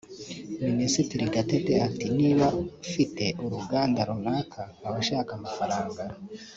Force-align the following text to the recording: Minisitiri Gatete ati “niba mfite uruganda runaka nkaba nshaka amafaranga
Minisitiri 0.67 1.23
Gatete 1.35 1.73
ati 1.87 2.05
“niba 2.17 2.47
mfite 2.87 3.23
uruganda 3.45 3.99
runaka 4.09 4.59
nkaba 4.75 4.97
nshaka 5.03 5.31
amafaranga 5.39 6.01